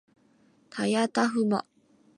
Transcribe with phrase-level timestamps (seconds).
[0.71, 1.63] たやたふま